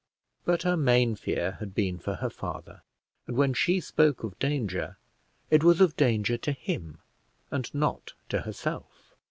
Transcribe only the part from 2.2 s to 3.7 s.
father, and when